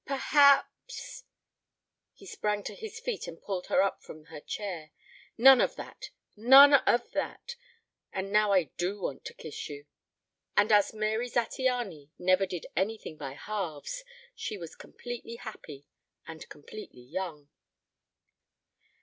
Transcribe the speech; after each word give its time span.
"Perhaps" 0.07 1.25
He 2.15 2.25
sprang 2.25 2.63
to 2.63 2.73
his 2.73 2.99
feet 2.99 3.27
and 3.27 3.39
pulled 3.39 3.67
her 3.67 3.83
up 3.83 4.01
from 4.01 4.25
her 4.25 4.39
chair. 4.41 4.89
"None 5.37 5.61
of 5.61 5.75
that. 5.75 6.09
None 6.35 6.73
of 6.73 7.11
that. 7.11 7.55
And 8.11 8.31
now 8.31 8.51
I 8.51 8.63
do 8.63 8.99
want 8.99 9.25
to 9.25 9.35
kiss 9.35 9.69
you." 9.69 9.85
And 10.57 10.71
as 10.71 10.91
Mary 10.91 11.29
Zattiany 11.29 12.09
never 12.17 12.47
did 12.47 12.65
anything 12.75 13.15
by 13.15 13.33
halves 13.33 14.03
she 14.33 14.57
was 14.57 14.73
completely 14.75 15.35
happy, 15.35 15.85
and 16.25 16.49
completely 16.49 17.01
young. 17.03 17.49